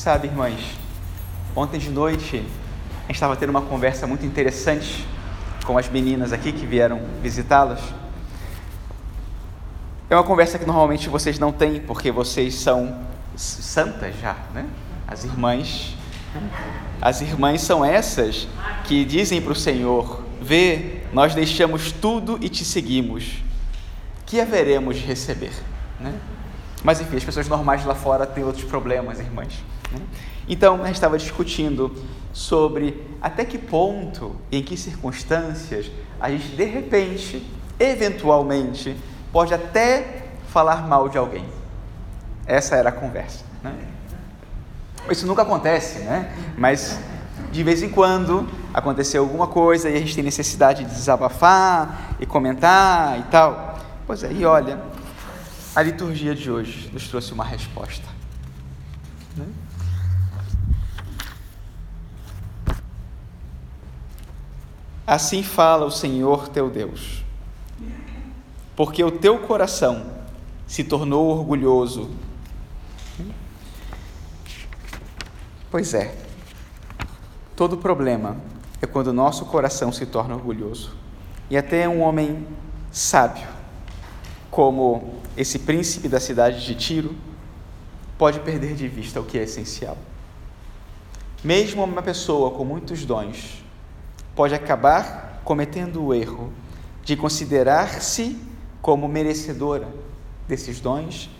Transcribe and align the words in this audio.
Sabe, 0.00 0.28
irmãs, 0.28 0.58
ontem 1.54 1.78
de 1.78 1.90
noite 1.90 2.36
a 2.36 3.02
gente 3.02 3.16
estava 3.16 3.36
tendo 3.36 3.50
uma 3.50 3.60
conversa 3.60 4.06
muito 4.06 4.24
interessante 4.24 5.06
com 5.66 5.76
as 5.76 5.90
meninas 5.90 6.32
aqui 6.32 6.52
que 6.52 6.64
vieram 6.64 7.02
visitá-las. 7.22 7.80
É 10.08 10.14
uma 10.14 10.24
conversa 10.24 10.58
que 10.58 10.64
normalmente 10.64 11.10
vocês 11.10 11.38
não 11.38 11.52
têm, 11.52 11.82
porque 11.82 12.10
vocês 12.10 12.54
são 12.54 12.98
santas 13.36 14.18
já, 14.18 14.38
né? 14.54 14.64
As 15.06 15.24
irmãs. 15.24 15.94
As 16.98 17.20
irmãs 17.20 17.60
são 17.60 17.84
essas 17.84 18.48
que 18.84 19.04
dizem 19.04 19.42
para 19.42 19.52
o 19.52 19.54
Senhor: 19.54 20.24
Vê, 20.40 21.02
nós 21.12 21.34
deixamos 21.34 21.92
tudo 21.92 22.38
e 22.40 22.48
te 22.48 22.64
seguimos. 22.64 23.42
Que 24.24 24.40
haveremos 24.40 24.96
de 24.96 25.04
receber? 25.04 25.52
Né? 26.00 26.14
Mas 26.82 27.00
enfim, 27.00 27.16
as 27.16 27.24
pessoas 27.24 27.48
normais 27.48 27.84
lá 27.84 27.94
fora 27.94 28.26
têm 28.26 28.44
outros 28.44 28.64
problemas, 28.64 29.18
irmãs. 29.18 29.62
Né? 29.92 30.00
Então, 30.48 30.82
a 30.82 30.86
gente 30.86 30.96
estava 30.96 31.18
discutindo 31.18 31.94
sobre 32.32 33.06
até 33.20 33.44
que 33.44 33.58
ponto, 33.58 34.36
em 34.50 34.62
que 34.62 34.76
circunstâncias, 34.76 35.90
a 36.18 36.30
gente 36.30 36.48
de 36.48 36.64
repente, 36.64 37.46
eventualmente, 37.78 38.96
pode 39.32 39.52
até 39.52 40.28
falar 40.48 40.86
mal 40.86 41.08
de 41.08 41.18
alguém. 41.18 41.44
Essa 42.46 42.76
era 42.76 42.88
a 42.88 42.92
conversa. 42.92 43.44
Né? 43.62 43.74
Isso 45.10 45.26
nunca 45.26 45.42
acontece, 45.42 46.00
né? 46.00 46.34
Mas 46.56 46.98
de 47.50 47.62
vez 47.62 47.82
em 47.82 47.88
quando 47.88 48.48
aconteceu 48.72 49.22
alguma 49.22 49.46
coisa 49.46 49.88
e 49.88 49.96
a 49.96 49.98
gente 49.98 50.14
tem 50.14 50.22
necessidade 50.22 50.84
de 50.84 50.90
desabafar 50.90 52.16
e 52.20 52.26
comentar 52.26 53.18
e 53.18 53.22
tal. 53.24 53.78
Pois 54.06 54.22
é, 54.22 54.32
e 54.32 54.44
olha, 54.44 54.78
a 55.74 55.82
liturgia 55.82 56.34
de 56.34 56.50
hoje 56.50 56.90
nos 56.92 57.08
trouxe 57.08 57.32
uma 57.32 57.44
resposta. 57.44 58.06
Né? 59.36 59.46
Assim 65.06 65.42
fala 65.42 65.86
o 65.86 65.90
Senhor 65.90 66.48
teu 66.48 66.70
Deus, 66.70 67.24
porque 68.76 69.02
o 69.02 69.10
teu 69.10 69.38
coração 69.40 70.06
se 70.66 70.84
tornou 70.84 71.36
orgulhoso. 71.36 72.10
Pois 75.68 75.94
é, 75.94 76.16
todo 77.54 77.76
problema 77.76 78.36
é 78.82 78.86
quando 78.86 79.08
o 79.08 79.12
nosso 79.12 79.44
coração 79.46 79.92
se 79.92 80.06
torna 80.06 80.34
orgulhoso. 80.34 80.96
E 81.48 81.56
até 81.56 81.88
um 81.88 82.00
homem 82.02 82.46
sábio, 82.90 83.46
como 84.50 85.20
esse 85.36 85.60
príncipe 85.60 86.08
da 86.08 86.18
cidade 86.18 86.64
de 86.64 86.74
Tiro, 86.74 87.14
pode 88.18 88.40
perder 88.40 88.74
de 88.74 88.88
vista 88.88 89.20
o 89.20 89.24
que 89.24 89.38
é 89.38 89.44
essencial. 89.44 89.96
Mesmo 91.42 91.84
uma 91.84 92.02
pessoa 92.02 92.50
com 92.50 92.64
muitos 92.64 93.04
dons 93.04 93.64
pode 94.34 94.54
acabar 94.54 95.40
cometendo 95.44 96.04
o 96.04 96.12
erro 96.12 96.52
de 97.02 97.16
considerar-se 97.16 98.36
como 98.82 99.08
merecedora 99.08 99.88
desses 100.46 100.80
dons 100.80 101.30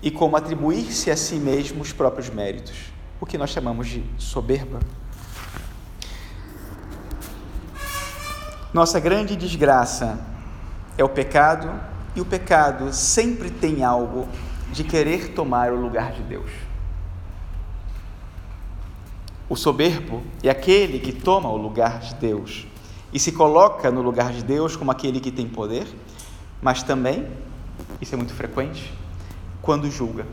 e 0.00 0.10
como 0.10 0.36
atribuir-se 0.36 1.10
a 1.10 1.16
si 1.16 1.36
mesmo 1.36 1.82
os 1.82 1.92
próprios 1.92 2.30
méritos, 2.30 2.92
o 3.20 3.26
que 3.26 3.38
nós 3.38 3.50
chamamos 3.50 3.88
de 3.88 4.04
soberba. 4.18 4.78
Nossa 8.72 9.00
grande 9.00 9.34
desgraça 9.34 10.20
é 10.98 11.02
o 11.02 11.08
pecado, 11.08 11.95
e 12.16 12.20
o 12.20 12.24
pecado 12.24 12.92
sempre 12.94 13.50
tem 13.50 13.84
algo 13.84 14.26
de 14.72 14.82
querer 14.82 15.34
tomar 15.34 15.70
o 15.70 15.76
lugar 15.76 16.12
de 16.12 16.22
Deus. 16.22 16.50
O 19.48 19.54
soberbo 19.54 20.24
é 20.42 20.48
aquele 20.48 20.98
que 20.98 21.12
toma 21.12 21.50
o 21.50 21.56
lugar 21.56 22.00
de 22.00 22.14
Deus 22.14 22.66
e 23.12 23.20
se 23.20 23.30
coloca 23.32 23.90
no 23.90 24.00
lugar 24.00 24.32
de 24.32 24.42
Deus 24.42 24.74
como 24.74 24.90
aquele 24.90 25.20
que 25.20 25.30
tem 25.30 25.46
poder, 25.46 25.86
mas 26.60 26.82
também, 26.82 27.28
isso 28.00 28.14
é 28.14 28.16
muito 28.16 28.34
frequente, 28.34 28.92
quando 29.60 29.90
julga. 29.90 30.26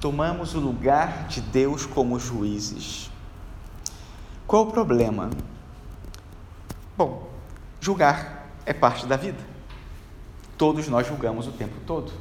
Tomamos 0.00 0.54
o 0.54 0.60
lugar 0.60 1.28
de 1.28 1.40
Deus 1.40 1.86
como 1.86 2.18
juízes. 2.18 3.10
Qual 4.46 4.64
o 4.64 4.72
problema? 4.72 5.30
Bom, 6.96 7.30
julgar 7.80 8.50
é 8.66 8.72
parte 8.72 9.06
da 9.06 9.16
vida. 9.16 9.59
Todos 10.60 10.86
nós 10.88 11.06
julgamos 11.06 11.46
o 11.46 11.52
tempo 11.52 11.72
todo. 11.86 12.12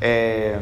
É, 0.00 0.60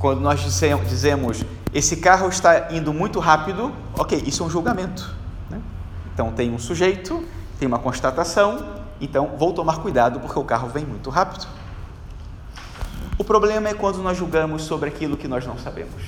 quando 0.00 0.20
nós 0.20 0.40
dizemos 0.40 1.44
esse 1.72 1.98
carro 1.98 2.28
está 2.28 2.72
indo 2.72 2.92
muito 2.92 3.20
rápido, 3.20 3.72
ok, 3.96 4.20
isso 4.26 4.42
é 4.42 4.46
um 4.46 4.50
julgamento. 4.50 5.14
Né? 5.48 5.62
Então 6.12 6.32
tem 6.32 6.52
um 6.52 6.58
sujeito, 6.58 7.24
tem 7.60 7.68
uma 7.68 7.78
constatação, 7.78 8.82
então 9.00 9.36
vou 9.38 9.52
tomar 9.52 9.78
cuidado 9.78 10.18
porque 10.18 10.36
o 10.36 10.42
carro 10.42 10.68
vem 10.68 10.84
muito 10.84 11.08
rápido. 11.08 11.46
O 13.16 13.22
problema 13.22 13.68
é 13.68 13.74
quando 13.74 13.98
nós 13.98 14.18
julgamos 14.18 14.62
sobre 14.62 14.88
aquilo 14.88 15.16
que 15.16 15.28
nós 15.28 15.46
não 15.46 15.56
sabemos. 15.56 16.02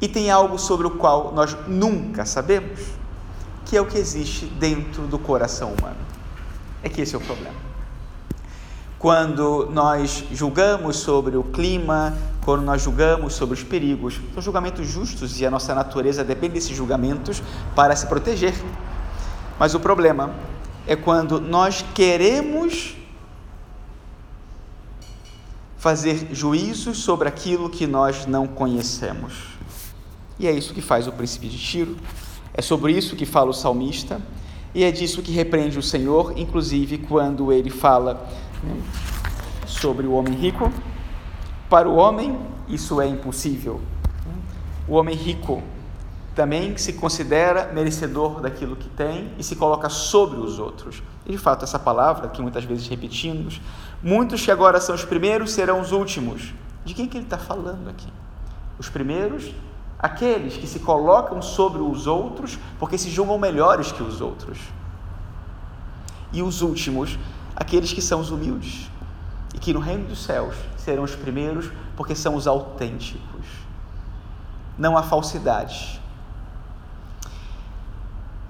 E 0.00 0.08
tem 0.08 0.30
algo 0.30 0.58
sobre 0.58 0.86
o 0.86 0.92
qual 0.92 1.32
nós 1.34 1.54
nunca 1.68 2.24
sabemos, 2.24 2.80
que 3.66 3.76
é 3.76 3.80
o 3.82 3.84
que 3.84 3.98
existe 3.98 4.46
dentro 4.46 5.02
do 5.02 5.18
coração 5.18 5.74
humano. 5.74 6.09
É 6.82 6.88
que 6.88 7.00
esse 7.00 7.14
é 7.14 7.18
o 7.18 7.20
problema 7.20 7.70
quando 9.00 9.66
nós 9.72 10.24
julgamos 10.30 10.98
sobre 10.98 11.34
o 11.34 11.42
clima, 11.42 12.14
quando 12.44 12.60
nós 12.60 12.82
julgamos 12.82 13.32
sobre 13.32 13.54
os 13.54 13.62
perigos. 13.64 14.20
São 14.34 14.42
julgamentos 14.42 14.86
justos 14.86 15.40
e 15.40 15.46
a 15.46 15.50
nossa 15.50 15.74
natureza 15.74 16.22
depende 16.22 16.52
desses 16.52 16.76
julgamentos 16.76 17.42
para 17.74 17.96
se 17.96 18.06
proteger. 18.06 18.52
Mas 19.58 19.74
o 19.74 19.80
problema 19.80 20.34
é 20.86 20.94
quando 20.94 21.40
nós 21.40 21.82
queremos 21.94 22.94
fazer 25.78 26.28
juízos 26.34 26.98
sobre 26.98 27.26
aquilo 27.26 27.70
que 27.70 27.86
nós 27.86 28.26
não 28.26 28.46
conhecemos. 28.46 29.32
E 30.38 30.46
é 30.46 30.52
isso 30.52 30.74
que 30.74 30.82
faz 30.82 31.06
o 31.06 31.12
príncipe 31.12 31.48
de 31.48 31.58
Tiro, 31.58 31.96
é 32.52 32.60
sobre 32.60 32.92
isso 32.92 33.16
que 33.16 33.24
fala 33.24 33.48
o 33.48 33.54
salmista, 33.54 34.20
e 34.74 34.84
é 34.84 34.92
disso 34.92 35.22
que 35.22 35.32
repreende 35.32 35.78
o 35.78 35.82
Senhor, 35.82 36.32
inclusive 36.36 36.98
quando 36.98 37.52
ele 37.52 37.70
fala 37.70 38.26
né, 38.62 38.80
sobre 39.66 40.06
o 40.06 40.12
homem 40.12 40.34
rico. 40.34 40.72
Para 41.68 41.88
o 41.88 41.96
homem, 41.96 42.38
isso 42.68 43.00
é 43.00 43.06
impossível. 43.06 43.80
O 44.86 44.94
homem 44.94 45.14
rico 45.14 45.62
também 46.34 46.76
se 46.76 46.92
considera 46.92 47.70
merecedor 47.72 48.40
daquilo 48.40 48.76
que 48.76 48.88
tem 48.88 49.32
e 49.38 49.42
se 49.42 49.56
coloca 49.56 49.88
sobre 49.88 50.38
os 50.38 50.58
outros. 50.58 51.02
E 51.26 51.32
de 51.32 51.38
fato, 51.38 51.64
essa 51.64 51.78
palavra 51.78 52.28
que 52.28 52.40
muitas 52.40 52.64
vezes 52.64 52.86
repetimos, 52.86 53.60
muitos 54.02 54.44
que 54.44 54.50
agora 54.50 54.80
são 54.80 54.94
os 54.94 55.04
primeiros 55.04 55.50
serão 55.52 55.80
os 55.80 55.92
últimos. 55.92 56.54
De 56.84 56.94
quem 56.94 57.06
que 57.06 57.16
ele 57.16 57.24
está 57.24 57.38
falando 57.38 57.88
aqui? 57.88 58.08
Os 58.78 58.88
primeiros, 58.88 59.52
aqueles 60.00 60.56
que 60.56 60.66
se 60.66 60.80
colocam 60.80 61.42
sobre 61.42 61.82
os 61.82 62.06
outros 62.06 62.58
porque 62.78 62.96
se 62.96 63.10
julgam 63.10 63.38
melhores 63.38 63.92
que 63.92 64.02
os 64.02 64.20
outros. 64.20 64.58
E 66.32 66.42
os 66.42 66.62
últimos, 66.62 67.18
aqueles 67.54 67.92
que 67.92 68.00
são 68.00 68.20
os 68.20 68.30
humildes 68.30 68.90
e 69.54 69.58
que 69.58 69.72
no 69.72 69.80
reino 69.80 70.06
dos 70.06 70.22
céus 70.22 70.54
serão 70.76 71.02
os 71.02 71.14
primeiros 71.14 71.70
porque 71.96 72.14
são 72.14 72.34
os 72.34 72.46
autênticos. 72.46 73.46
Não 74.78 74.96
há 74.96 75.02
falsidade. 75.02 76.00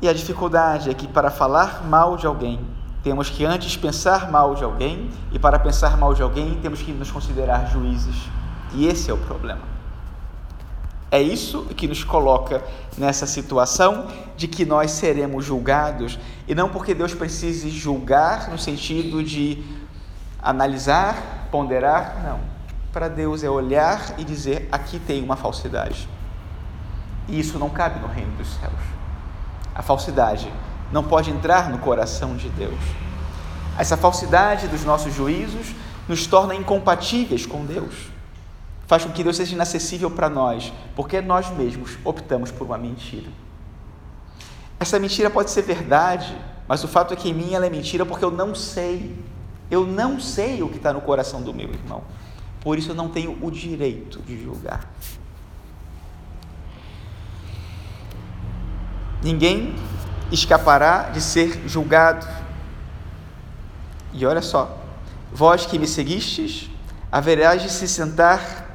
E 0.00 0.08
a 0.08 0.12
dificuldade 0.12 0.88
é 0.88 0.94
que 0.94 1.08
para 1.08 1.30
falar 1.30 1.84
mal 1.84 2.16
de 2.16 2.26
alguém, 2.26 2.60
temos 3.02 3.28
que 3.28 3.44
antes 3.44 3.76
pensar 3.76 4.30
mal 4.30 4.54
de 4.54 4.62
alguém, 4.62 5.10
e 5.32 5.38
para 5.38 5.58
pensar 5.58 5.96
mal 5.96 6.14
de 6.14 6.22
alguém, 6.22 6.58
temos 6.60 6.80
que 6.80 6.92
nos 6.92 7.10
considerar 7.10 7.70
juízes. 7.70 8.14
E 8.72 8.86
esse 8.86 9.10
é 9.10 9.14
o 9.14 9.18
problema. 9.18 9.79
É 11.10 11.20
isso 11.20 11.64
que 11.76 11.88
nos 11.88 12.04
coloca 12.04 12.62
nessa 12.96 13.26
situação 13.26 14.06
de 14.36 14.46
que 14.46 14.64
nós 14.64 14.92
seremos 14.92 15.44
julgados, 15.44 16.18
e 16.46 16.54
não 16.54 16.68
porque 16.68 16.94
Deus 16.94 17.14
precise 17.14 17.68
julgar 17.68 18.48
no 18.48 18.58
sentido 18.58 19.22
de 19.22 19.60
analisar, 20.40 21.48
ponderar, 21.50 22.22
não. 22.22 22.38
Para 22.92 23.08
Deus 23.08 23.42
é 23.42 23.50
olhar 23.50 24.14
e 24.18 24.24
dizer: 24.24 24.68
aqui 24.70 25.00
tem 25.00 25.22
uma 25.22 25.36
falsidade. 25.36 26.08
E 27.28 27.38
isso 27.38 27.58
não 27.58 27.70
cabe 27.70 27.98
no 28.00 28.06
reino 28.06 28.36
dos 28.36 28.48
céus. 28.54 28.72
A 29.74 29.82
falsidade 29.82 30.52
não 30.92 31.02
pode 31.02 31.30
entrar 31.30 31.70
no 31.70 31.78
coração 31.78 32.36
de 32.36 32.48
Deus. 32.50 32.80
Essa 33.78 33.96
falsidade 33.96 34.68
dos 34.68 34.84
nossos 34.84 35.14
juízos 35.14 35.74
nos 36.08 36.26
torna 36.26 36.54
incompatíveis 36.54 37.46
com 37.46 37.64
Deus 37.64 38.09
faz 38.90 39.04
com 39.04 39.12
que 39.12 39.22
Deus 39.22 39.36
seja 39.36 39.54
inacessível 39.54 40.10
para 40.10 40.28
nós, 40.28 40.72
porque 40.96 41.20
nós 41.20 41.48
mesmos 41.56 41.96
optamos 42.04 42.50
por 42.50 42.66
uma 42.66 42.76
mentira. 42.76 43.30
Essa 44.80 44.98
mentira 44.98 45.30
pode 45.30 45.52
ser 45.52 45.62
verdade, 45.62 46.36
mas 46.66 46.82
o 46.82 46.88
fato 46.88 47.14
é 47.14 47.16
que 47.16 47.30
em 47.30 47.32
mim 47.32 47.54
ela 47.54 47.64
é 47.64 47.70
mentira 47.70 48.04
porque 48.04 48.24
eu 48.24 48.32
não 48.32 48.52
sei. 48.52 49.16
Eu 49.70 49.86
não 49.86 50.18
sei 50.18 50.60
o 50.64 50.68
que 50.68 50.76
está 50.76 50.92
no 50.92 51.00
coração 51.00 51.40
do 51.40 51.54
meu 51.54 51.68
irmão. 51.68 52.02
Por 52.60 52.76
isso 52.78 52.90
eu 52.90 52.94
não 52.96 53.08
tenho 53.08 53.38
o 53.40 53.48
direito 53.48 54.20
de 54.22 54.42
julgar. 54.42 54.92
Ninguém 59.22 59.76
escapará 60.32 61.10
de 61.10 61.20
ser 61.20 61.62
julgado. 61.68 62.26
E 64.12 64.26
olha 64.26 64.42
só, 64.42 64.82
vós 65.32 65.64
que 65.64 65.78
me 65.78 65.86
seguistes, 65.86 66.68
haverás 67.12 67.62
de 67.62 67.70
se 67.70 67.86
sentar, 67.86 68.68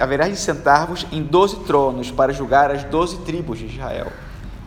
haverás 0.00 0.30
de 0.30 0.38
sentar-vos 0.38 1.06
em 1.12 1.22
doze 1.22 1.56
tronos 1.60 2.10
para 2.10 2.32
julgar 2.32 2.70
as 2.70 2.84
doze 2.84 3.18
tribos 3.18 3.58
de 3.58 3.66
Israel. 3.66 4.10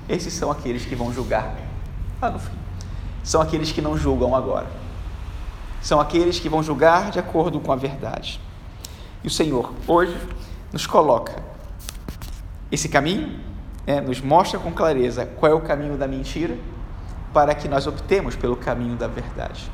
Esses 0.08 0.34
são 0.34 0.50
aqueles 0.50 0.86
que 0.86 0.96
vão 0.96 1.12
julgar 1.14 1.56
lá 2.22 2.32
no 2.32 2.40
fim. 2.40 2.58
São 3.24 3.42
aqueles 3.42 3.72
que 3.72 3.82
não 3.82 3.98
julgam 3.98 4.36
agora. 4.36 4.68
São 5.82 6.00
aqueles 6.00 6.40
que 6.40 6.48
vão 6.48 6.64
julgar 6.64 7.12
de 7.12 7.20
acordo 7.20 7.60
com 7.60 7.72
a 7.72 7.76
verdade. 7.76 8.40
E 9.24 9.28
o 9.28 9.32
Senhor 9.32 9.74
hoje 9.86 10.16
nos 10.72 10.88
coloca 10.88 11.36
esse 12.72 12.90
caminho 12.90 13.48
é, 13.88 14.02
nos 14.02 14.20
mostra 14.20 14.60
com 14.60 14.72
clareza 14.72 15.26
qual 15.26 15.50
é 15.54 15.56
o 15.56 15.62
caminho 15.62 15.98
da 15.98 16.06
mentira, 16.06 16.58
para 17.34 17.56
que 17.56 17.70
nós 17.70 17.88
optemos 17.88 18.36
pelo 18.36 18.58
caminho 18.58 18.98
da 18.98 19.08
verdade. 19.08 19.72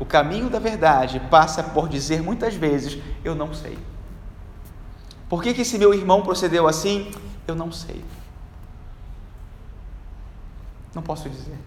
O 0.00 0.04
caminho 0.04 0.50
da 0.50 0.58
verdade 0.58 1.20
passa 1.30 1.62
por 1.62 1.88
dizer 1.88 2.20
muitas 2.22 2.54
vezes: 2.54 2.98
Eu 3.24 3.36
não 3.36 3.54
sei. 3.54 3.78
Por 5.28 5.42
que, 5.42 5.52
que 5.52 5.62
esse 5.62 5.78
meu 5.78 5.92
irmão 5.92 6.22
procedeu 6.22 6.68
assim? 6.68 7.10
Eu 7.46 7.54
não 7.54 7.72
sei. 7.72 8.04
Não 10.94 11.02
posso 11.02 11.28
dizer. 11.28 11.58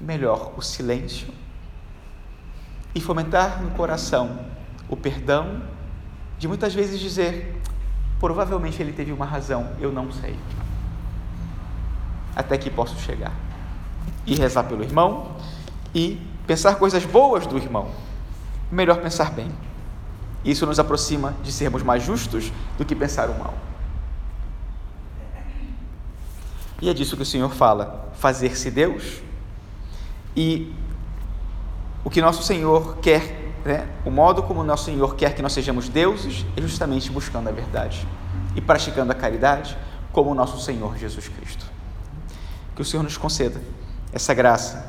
Melhor 0.00 0.52
o 0.56 0.62
silêncio 0.62 1.28
e 2.94 3.00
fomentar 3.00 3.62
no 3.62 3.70
coração 3.72 4.46
o 4.88 4.96
perdão, 4.96 5.62
de 6.38 6.48
muitas 6.48 6.74
vezes 6.74 6.98
dizer: 6.98 7.60
Provavelmente 8.18 8.82
ele 8.82 8.92
teve 8.92 9.12
uma 9.12 9.24
razão, 9.24 9.72
eu 9.80 9.92
não 9.92 10.10
sei. 10.12 10.36
Até 12.34 12.58
que 12.58 12.70
posso 12.70 12.98
chegar. 13.00 13.32
E 14.26 14.34
rezar 14.34 14.64
pelo 14.64 14.82
irmão 14.82 15.36
e 15.94 16.20
pensar 16.46 16.74
coisas 16.76 17.04
boas 17.04 17.46
do 17.46 17.56
irmão. 17.56 17.90
Melhor 18.70 19.00
pensar 19.00 19.32
bem. 19.32 19.50
Isso 20.44 20.64
nos 20.66 20.78
aproxima 20.78 21.34
de 21.42 21.52
sermos 21.52 21.82
mais 21.82 22.02
justos 22.02 22.52
do 22.78 22.84
que 22.84 22.94
pensar 22.94 23.28
o 23.28 23.38
mal. 23.38 23.54
E 26.80 26.88
é 26.88 26.94
disso 26.94 27.16
que 27.16 27.22
o 27.22 27.26
Senhor 27.26 27.52
fala: 27.54 28.10
fazer-se 28.14 28.70
Deus. 28.70 29.20
E 30.34 30.72
o 32.04 32.10
que 32.10 32.22
nosso 32.22 32.42
Senhor 32.42 32.98
quer 32.98 33.40
né? 33.64 33.86
o 34.04 34.10
modo 34.10 34.42
como 34.42 34.64
nosso 34.64 34.86
Senhor 34.86 35.14
quer 35.14 35.34
que 35.34 35.42
nós 35.42 35.52
sejamos 35.52 35.88
deuses 35.88 36.46
é 36.56 36.62
justamente 36.62 37.10
buscando 37.10 37.48
a 37.48 37.52
verdade 37.52 38.06
e 38.56 38.60
praticando 38.60 39.12
a 39.12 39.14
caridade 39.14 39.76
como 40.12 40.30
o 40.30 40.34
nosso 40.34 40.58
Senhor 40.60 40.96
Jesus 40.96 41.28
Cristo. 41.28 41.66
Que 42.74 42.82
o 42.82 42.84
Senhor 42.84 43.02
nos 43.02 43.16
conceda 43.16 43.60
essa 44.12 44.32
graça 44.32 44.86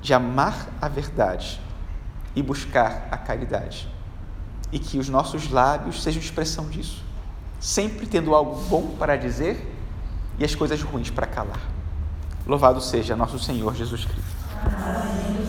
de 0.00 0.12
amar 0.12 0.68
a 0.80 0.88
verdade 0.88 1.60
e 2.36 2.42
buscar 2.42 3.08
a 3.10 3.16
caridade. 3.16 3.88
E 4.72 4.78
que 4.78 4.98
os 4.98 5.08
nossos 5.08 5.50
lábios 5.50 6.02
sejam 6.02 6.20
expressão 6.20 6.68
disso, 6.68 7.02
sempre 7.58 8.06
tendo 8.06 8.34
algo 8.34 8.62
bom 8.68 8.94
para 8.98 9.16
dizer 9.16 9.76
e 10.38 10.44
as 10.44 10.54
coisas 10.54 10.80
ruins 10.82 11.10
para 11.10 11.26
calar. 11.26 11.60
Louvado 12.46 12.80
seja 12.80 13.14
nosso 13.16 13.38
Senhor 13.38 13.74
Jesus 13.74 14.04
Cristo. 14.04 14.36
Amém. 14.64 15.39